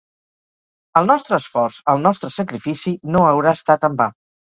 [1.01, 4.09] El nostre esforç, el nostre sacrifici no haurà estat en va.